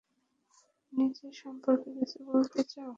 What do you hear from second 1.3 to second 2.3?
সম্পর্কে কিছু